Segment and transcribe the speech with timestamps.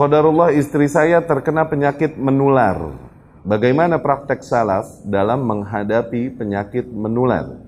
[0.00, 2.96] Qadarullah istri saya terkena penyakit menular.
[3.44, 7.60] Bagaimana praktek salaf dalam menghadapi penyakit menular?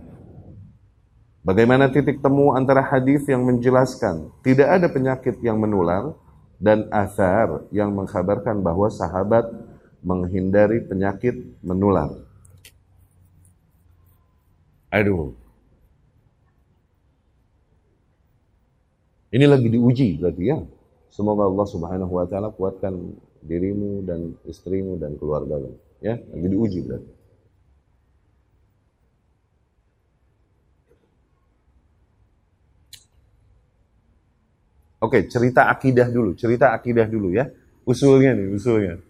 [1.44, 6.16] Bagaimana titik temu antara hadis yang menjelaskan tidak ada penyakit yang menular
[6.56, 9.52] dan asar yang mengkhabarkan bahwa sahabat
[10.00, 12.16] menghindari penyakit menular?
[14.88, 15.36] Aduh.
[19.28, 20.64] Ini lagi diuji berarti ya.
[21.12, 22.96] Semoga Allah Subhanahu wa taala kuatkan
[23.44, 25.76] dirimu dan istrimu dan keluargamu.
[26.00, 27.12] Ya, lagi diuji berarti.
[35.02, 37.50] Oke, cerita akidah dulu, cerita akidah dulu ya.
[37.84, 39.02] Usulnya nih, usulnya.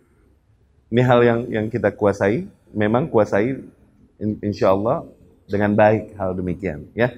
[0.91, 3.63] Ini hal yang yang kita kuasai, memang kuasai
[4.43, 5.07] insya Allah
[5.47, 7.13] dengan baik hal demikian ya.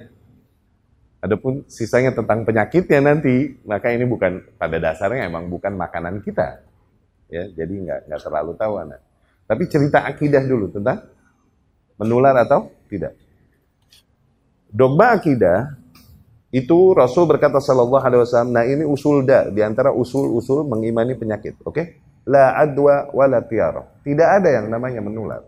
[1.25, 6.61] Adapun sisanya tentang penyakitnya nanti, maka ini bukan pada dasarnya emang bukan makanan kita.
[7.33, 9.01] Ya, jadi nggak nggak terlalu tahu anak.
[9.49, 11.01] Tapi cerita akidah dulu tentang
[11.97, 13.17] menular atau tidak.
[14.69, 15.73] Dogma akidah
[16.53, 21.57] itu Rasul berkata sallallahu alaihi wasallam, nah ini usul da di antara usul-usul mengimani penyakit,
[21.65, 21.73] oke?
[21.73, 21.85] Okay?
[22.29, 23.81] La adwa wala tiara.
[24.05, 25.41] Tidak ada yang namanya menular.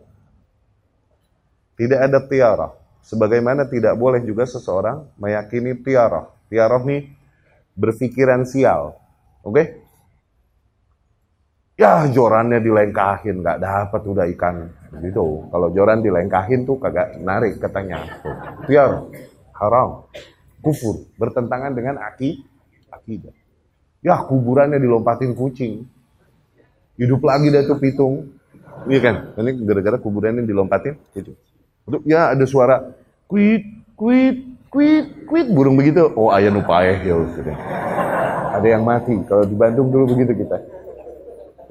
[1.77, 2.86] Tidak ada tiara.
[3.03, 6.27] Sebagaimana tidak boleh juga seseorang meyakini tiarah.
[6.47, 7.07] Tiarah ini
[7.77, 8.97] berpikiran sial.
[9.45, 9.53] Oke?
[9.53, 9.67] Okay?
[11.77, 14.65] Ya jorannya dilengkahin, nggak dapat udah ikan.
[14.97, 15.45] Gitu.
[15.53, 18.01] Kalau joran dilengkahin tuh kagak narik katanya.
[18.65, 19.05] Tiarah.
[19.53, 20.09] Haram.
[20.65, 21.05] Kufur.
[21.21, 22.41] Bertentangan dengan aki,
[22.89, 23.33] akidah.
[24.01, 25.85] Ya kuburannya dilompatin kucing.
[26.97, 28.25] Hidup lagi dah tuh pitung.
[28.89, 29.15] Iya kan?
[29.37, 31.37] Ini gara-gara kuburannya dilompatin kucing.
[32.03, 32.91] Ya ada suara
[33.31, 33.63] kuit,
[33.95, 36.11] kuit, kuit, kuit, burung begitu.
[36.19, 37.55] Oh ayah nupaeh ya sudah.
[38.59, 39.15] Ada yang mati.
[39.23, 40.57] Kalau di Bandung dulu begitu kita.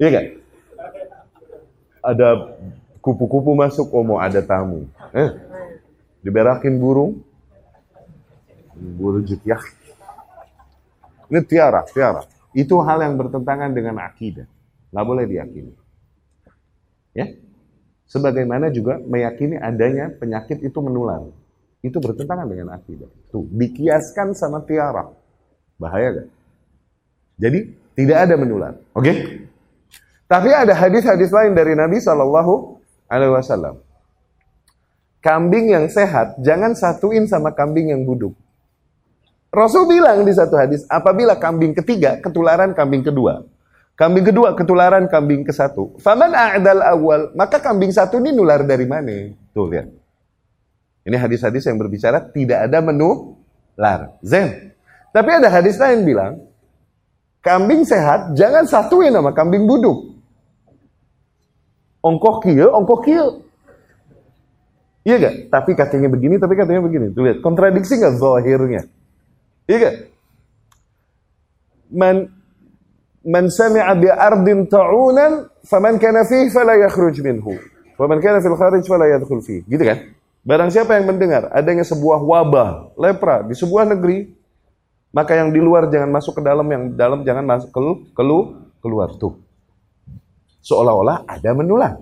[0.01, 0.25] Iya kan?
[2.01, 2.27] Ada
[3.01, 4.89] kupu-kupu masuk, oh mau ada tamu.
[5.13, 5.29] Eh,
[6.25, 7.21] diberakin burung.
[8.73, 9.61] Burung jutiak.
[11.27, 12.23] Ini tiara, tiara.
[12.57, 14.47] Itu hal yang bertentangan dengan akidah.
[14.93, 15.73] Nggak boleh diyakini.
[17.13, 17.33] Ya,
[18.07, 21.27] Sebagaimana juga meyakini adanya penyakit itu menular.
[21.83, 23.11] Itu bertentangan dengan akidah.
[23.29, 25.11] Tuh, dikiaskan sama tiara.
[25.75, 26.27] Bahaya gak?
[27.37, 27.59] Jadi,
[27.93, 28.73] tidak ada menular.
[28.95, 29.03] Oke?
[29.03, 29.17] Okay?
[30.27, 33.75] Tapi ada hadis-hadis lain dari Nabi Shallallahu Alaihi Wasallam.
[35.23, 38.35] Kambing yang sehat jangan satuin sama kambing yang buduk.
[39.47, 43.47] Rasul bilang di satu hadis, apabila kambing ketiga ketularan kambing kedua,
[43.97, 45.97] Kambing kedua ketularan kambing ke satu.
[45.97, 47.33] Faman a'dal awal.
[47.33, 49.33] Maka kambing satu ini nular dari mana?
[49.57, 49.89] Tuh lihat.
[51.01, 53.33] Ini hadis-hadis yang berbicara tidak ada menu
[53.73, 54.21] lar.
[54.21, 54.69] Zen.
[55.09, 56.45] Tapi ada hadis lain bilang,
[57.41, 60.13] kambing sehat jangan satuin sama kambing buduk.
[62.05, 63.25] Ongkoh kia, ongkoh kia.
[65.07, 65.35] Iya gak?
[65.49, 67.15] Tapi katanya begini, tapi katanya begini.
[67.15, 68.85] Tuh lihat, kontradiksi gak zahirnya?
[69.65, 69.95] Iya gak?
[71.89, 72.36] Man,
[73.27, 77.59] man sami'a bi ardin ta'unan faman kana fihi fala yakhruj minhu.
[77.99, 80.15] Faman kana fil kharij fala yadkhul gitu kan?
[80.47, 84.31] Barang siapa yang mendengar adanya sebuah wabah lepra di sebuah negeri
[85.11, 87.79] maka yang di luar jangan masuk ke dalam yang dalam jangan masuk ke
[88.15, 88.39] kelu,
[88.79, 89.11] keluar.
[89.19, 89.35] Tuh.
[90.63, 91.99] Seolah-olah ada menular.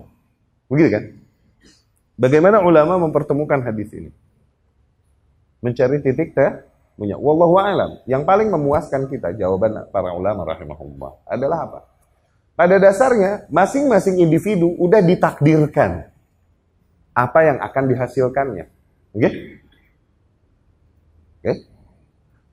[0.70, 1.04] Begitu kan?
[2.20, 4.10] Bagaimana ulama mempertemukan hadis ini?
[5.64, 6.50] Mencari titik teh
[6.96, 7.20] punya.
[7.20, 8.00] Wallahu alam.
[8.08, 11.80] Yang paling memuaskan kita jawaban para ulama rahimahullah adalah apa?
[12.56, 16.08] Pada dasarnya masing-masing individu udah ditakdirkan
[17.12, 18.64] apa yang akan dihasilkannya.
[19.12, 19.20] Oke?
[19.20, 19.32] Okay?
[21.40, 21.44] Oke?
[21.44, 21.56] Okay?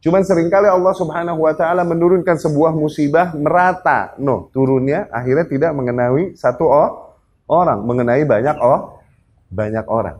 [0.03, 4.11] Cuman sering kali Allah Subhanahu wa taala menurunkan sebuah musibah merata.
[4.19, 6.67] No, turunnya akhirnya tidak mengenai satu
[7.47, 8.99] orang, mengenai banyak oh,
[9.47, 10.19] banyak orang.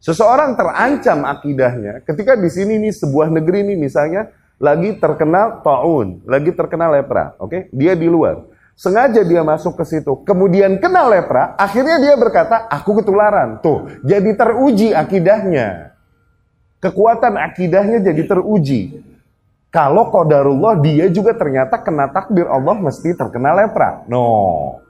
[0.00, 6.52] Seseorang terancam akidahnya ketika di sini nih sebuah negeri nih misalnya lagi terkenal taun, lagi
[6.52, 7.48] terkena lepra, oke?
[7.48, 7.60] Okay?
[7.72, 8.44] Dia di luar.
[8.76, 14.32] Sengaja dia masuk ke situ, kemudian kena lepra, akhirnya dia berkata, "Aku ketularan." Tuh, jadi
[14.32, 15.92] teruji akidahnya.
[16.80, 19.04] Kekuatan akidahnya jadi teruji.
[19.68, 24.00] Kalau kodarullah dia juga ternyata kena takdir Allah mesti terkena lepra.
[24.08, 24.80] No.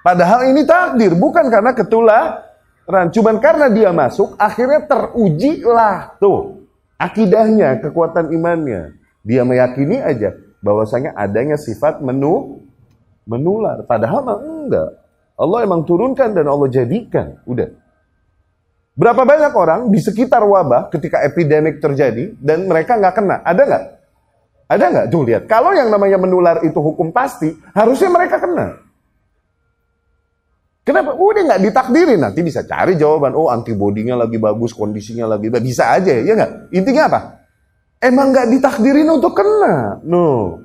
[0.00, 2.40] Padahal ini takdir, bukan karena ketulah
[2.86, 8.94] Ran, cuman karena dia masuk, akhirnya teruji lah tuh akidahnya, kekuatan imannya.
[9.26, 12.62] Dia meyakini aja bahwasanya adanya sifat menu
[13.26, 13.82] menular.
[13.90, 14.90] Padahal mah enggak.
[15.36, 17.42] Allah emang turunkan dan Allah jadikan.
[17.42, 17.74] Udah.
[18.96, 23.36] Berapa banyak orang di sekitar wabah ketika epidemik terjadi dan mereka nggak kena?
[23.44, 23.84] Ada nggak?
[24.72, 25.06] Ada nggak?
[25.12, 28.85] Tuh lihat, kalau yang namanya menular itu hukum pasti, harusnya mereka kena.
[30.86, 31.18] Kenapa?
[31.18, 33.34] Udah nggak ditakdirin, nanti bisa cari jawaban.
[33.34, 35.66] Oh antibodinya lagi bagus, kondisinya lagi bagus.
[35.66, 36.70] Bisa aja ya nggak?
[36.70, 37.20] Intinya apa?
[37.98, 39.98] Emang nggak ditakdirin untuk kena.
[40.06, 40.62] No.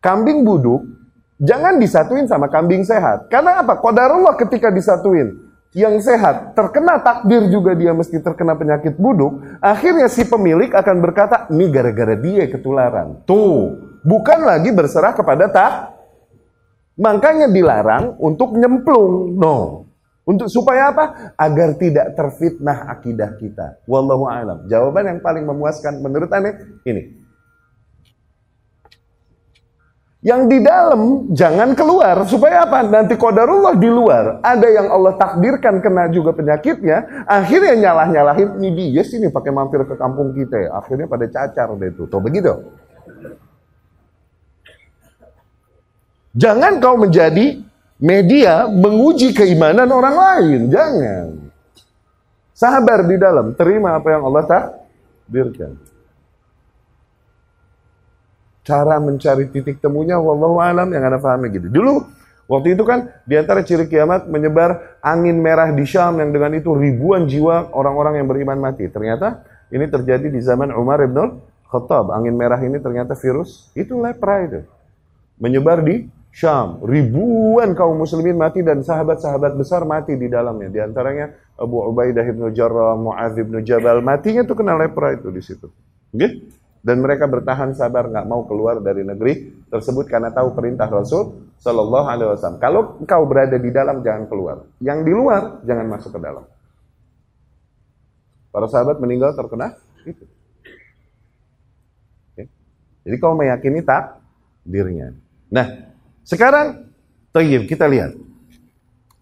[0.00, 0.88] Kambing buduk,
[1.36, 3.28] jangan disatuin sama kambing sehat.
[3.28, 3.76] Karena apa?
[3.76, 5.36] Kodarullah ketika disatuin
[5.76, 11.44] yang sehat terkena takdir juga dia mesti terkena penyakit buduk, akhirnya si pemilik akan berkata,
[11.52, 13.20] ini gara-gara dia ketularan.
[13.28, 15.97] Tuh, bukan lagi berserah kepada tak.
[16.98, 19.38] Makanya dilarang untuk nyemplung.
[19.38, 19.86] No.
[20.28, 21.32] Untuk supaya apa?
[21.40, 23.80] Agar tidak terfitnah akidah kita.
[23.88, 24.68] Wallahu a'lam.
[24.68, 26.52] Jawaban yang paling memuaskan menurut aneh
[26.84, 27.16] ini.
[30.18, 32.82] Yang di dalam jangan keluar supaya apa?
[32.82, 34.42] Nanti kodarullah di luar.
[34.42, 39.94] Ada yang Allah takdirkan kena juga penyakitnya, akhirnya nyalah-nyalahin ini dia sini pakai mampir ke
[39.94, 40.70] kampung kita ya.
[40.74, 42.10] Akhirnya pada cacar deh itu.
[42.10, 42.50] Tuh begitu.
[46.36, 47.60] Jangan kau menjadi
[47.98, 51.26] media menguji keimanan orang lain, jangan.
[52.52, 55.88] Sabar di dalam, terima apa yang Allah takdirkan
[58.68, 61.72] cara mencari titik temunya wallahu alam yang anda pahami gitu.
[61.72, 62.04] Dulu
[62.52, 66.76] waktu itu kan di antara ciri kiamat menyebar angin merah di Syam yang dengan itu
[66.76, 68.84] ribuan jiwa orang-orang yang beriman mati.
[68.92, 69.40] Ternyata
[69.72, 71.40] ini terjadi di zaman Umar ibn
[71.72, 72.12] Khattab.
[72.12, 74.60] Angin merah ini ternyata virus itu lepra itu.
[75.40, 76.82] Menyebar di Syam.
[76.84, 80.70] Ribuan kaum muslimin mati dan sahabat-sahabat besar mati di dalamnya.
[80.70, 84.04] Di antaranya Abu Ubaidah ibn Jarrah, Mu'adz ibn Jabal.
[84.04, 85.66] Matinya tuh kena lepra itu di situ.
[86.14, 86.58] Okay?
[86.88, 92.06] dan mereka bertahan sabar nggak mau keluar dari negeri tersebut karena tahu perintah Rasul Shallallahu
[92.06, 92.60] Alaihi Wasallam.
[92.62, 96.46] Kalau engkau berada di dalam jangan keluar, yang di luar jangan masuk ke dalam.
[98.48, 99.74] Para sahabat meninggal terkena
[100.06, 100.24] itu.
[102.32, 102.44] Oke.
[103.04, 104.22] Jadi kau meyakini tak
[104.64, 105.12] dirinya.
[105.52, 105.66] Nah,
[106.28, 106.92] sekarang
[107.32, 108.12] Tayyib, kita lihat.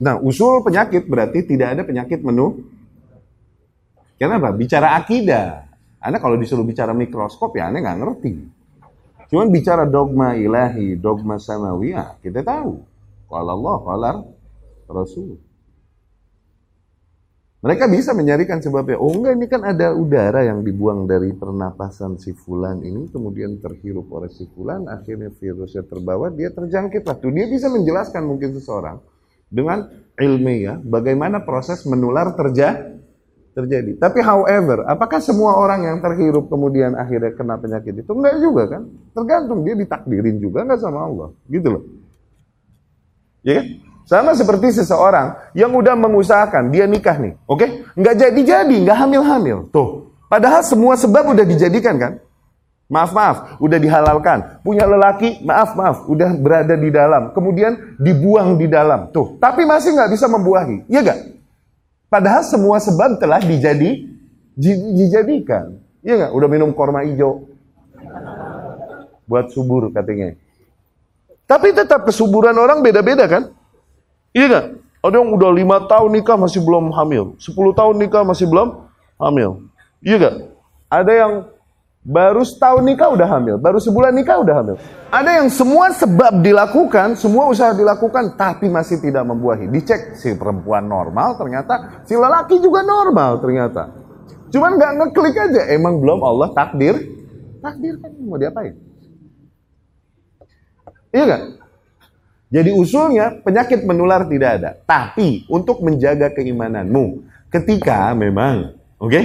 [0.02, 2.66] Nah, usul penyakit berarti tidak ada penyakit menu.
[4.18, 4.50] Kenapa?
[4.50, 5.70] Bicara akidah.
[6.02, 8.34] Anda kalau disuruh bicara mikroskop ya Anda nggak ngerti.
[9.26, 12.82] Cuman bicara dogma ilahi, dogma samawi, ya kita tahu.
[13.26, 14.14] Kalau Allah, kalau
[14.86, 15.45] Rasul.
[17.66, 18.94] Mereka bisa menyarikan sebabnya.
[18.94, 24.06] Oh enggak, ini kan ada udara yang dibuang dari pernapasan si fulan ini, kemudian terhirup
[24.14, 27.18] oleh si fulan, akhirnya virusnya terbawa, dia terjangkit lah.
[27.18, 29.02] Tuh, dia bisa menjelaskan mungkin seseorang
[29.50, 29.82] dengan
[30.14, 33.02] ilmiah bagaimana proses menular terjadi
[33.56, 33.96] terjadi.
[33.96, 38.10] Tapi however, apakah semua orang yang terhirup kemudian akhirnya kena penyakit itu?
[38.12, 38.82] Enggak juga kan?
[39.16, 41.28] Tergantung dia ditakdirin juga enggak sama Allah.
[41.48, 41.82] Gitu loh.
[43.40, 43.66] Ya kan?
[44.06, 47.58] Sama seperti seseorang yang udah mengusahakan, dia nikah nih, oke?
[47.58, 47.68] Okay?
[47.98, 49.66] Nggak jadi-jadi, nggak hamil-hamil.
[49.74, 52.12] Tuh, padahal semua sebab udah dijadikan kan?
[52.86, 54.62] Maaf, maaf, udah dihalalkan.
[54.62, 57.34] Punya lelaki, maaf, maaf, udah berada di dalam.
[57.34, 59.10] Kemudian dibuang di dalam.
[59.10, 60.86] Tuh, tapi masih nggak bisa membuahi.
[60.86, 61.20] Iya gak?
[62.06, 64.06] Padahal semua sebab telah dijadi
[64.94, 65.82] dijadikan.
[66.06, 66.30] Iya nggak?
[66.30, 67.50] Udah minum korma hijau.
[69.26, 70.38] Buat subur katanya.
[71.50, 73.50] Tapi tetap kesuburan orang beda-beda kan?
[74.36, 74.66] Iya nggak?
[75.00, 77.40] Ada yang udah lima tahun nikah masih belum hamil.
[77.40, 78.84] Sepuluh tahun nikah masih belum
[79.16, 79.64] hamil.
[80.04, 80.34] Iya nggak?
[80.92, 81.32] Ada yang
[82.06, 84.76] Baru setahun nikah udah hamil, baru sebulan nikah udah hamil.
[85.11, 89.66] Ada yang semua sebab dilakukan, semua usaha dilakukan, tapi masih tidak membuahi.
[89.66, 93.90] Dicek si perempuan normal, ternyata si lelaki juga normal ternyata.
[94.54, 96.94] Cuman nggak ngeklik aja, emang belum Allah takdir.
[97.58, 98.78] Takdir kan mau diapain?
[101.11, 101.40] Iya kan?
[102.46, 104.70] Jadi usulnya penyakit menular tidak ada.
[104.86, 109.24] Tapi untuk menjaga keimananmu, ketika memang, oke, okay,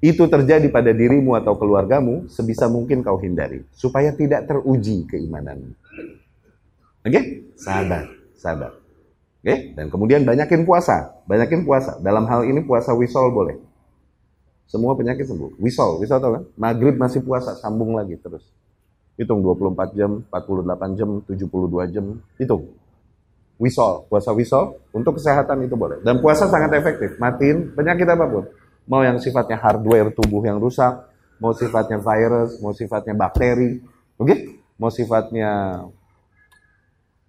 [0.00, 3.66] itu terjadi pada dirimu atau keluargamu, sebisa mungkin kau hindari.
[3.76, 5.72] Supaya tidak teruji keimananmu.
[7.04, 7.10] Oke?
[7.12, 7.24] Okay?
[7.58, 8.72] Sabar, sabar.
[9.42, 9.44] Oke?
[9.44, 9.58] Okay?
[9.76, 11.20] Dan kemudian banyakin puasa.
[11.28, 12.00] Banyakin puasa.
[12.00, 13.60] Dalam hal ini puasa wisol boleh.
[14.68, 15.56] Semua penyakit sembuh.
[15.60, 16.44] Wisol, wisol tau kan?
[16.56, 18.44] Maghrib masih puasa, sambung lagi terus.
[19.18, 22.06] Hitung 24 jam, 48 jam, 72 jam.
[22.38, 22.70] Hitung.
[23.58, 24.78] Wisol, puasa wisol.
[24.94, 25.98] Untuk kesehatan itu boleh.
[26.06, 27.18] Dan puasa sangat efektif.
[27.18, 28.46] Matiin penyakit apa pun
[28.88, 30.96] mau yang sifatnya hardware tubuh yang rusak,
[31.38, 33.78] mau sifatnya virus, mau sifatnya bakteri,
[34.16, 34.26] oke?
[34.26, 34.38] Okay?
[34.80, 35.84] Mau sifatnya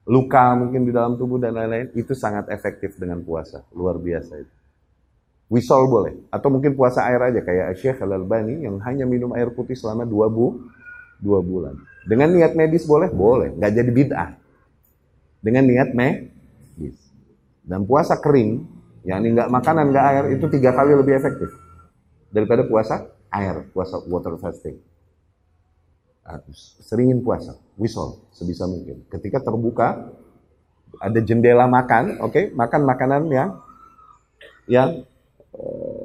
[0.08, 4.54] luka mungkin di dalam tubuh dan lain-lain, itu sangat efektif dengan puasa, luar biasa itu.
[5.50, 9.74] Wisol boleh, atau mungkin puasa air aja kayak Syekh Al-Albani yang hanya minum air putih
[9.74, 10.72] selama dua, bu,
[11.20, 11.76] dua bulan.
[12.08, 13.12] Dengan niat medis boleh?
[13.12, 14.30] Boleh, nggak jadi bid'ah.
[15.44, 16.98] Dengan niat medis.
[17.64, 18.66] Dan puasa kering,
[19.06, 21.54] yang ini nggak makanan, nggak air, itu tiga kali lebih efektif
[22.34, 24.80] daripada puasa air, puasa water fasting.
[26.86, 29.02] Seringin puasa, wisol sebisa mungkin.
[29.10, 30.14] Ketika terbuka,
[31.02, 32.46] ada jendela makan, oke, okay?
[32.54, 33.50] makan makanan yang
[34.70, 34.90] yang
[35.58, 35.99] uh,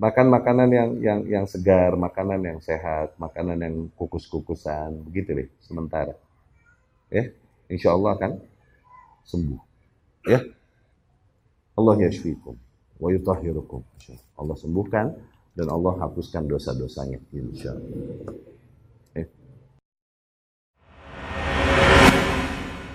[0.00, 6.16] makan makanan yang yang yang segar, makanan yang sehat, makanan yang kukus-kukusan, begitu deh sementara.
[7.12, 7.28] Ya,
[7.68, 8.32] insya Allah akan
[9.28, 9.60] sembuh.
[10.24, 10.40] Ya,
[11.76, 12.56] Allah yashfikum
[12.96, 13.84] wa yutahhirukum.
[14.40, 15.06] Allah sembuhkan
[15.52, 18.49] dan Allah hapuskan dosa-dosanya insya Allah.